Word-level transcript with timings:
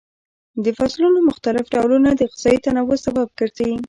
د 0.63 0.65
فصلونو 0.77 1.19
مختلف 1.29 1.65
ډولونه 1.73 2.09
د 2.15 2.21
غذایي 2.31 2.59
تنوع 2.65 2.97
سبب 3.05 3.27
ګرځي. 3.39 3.71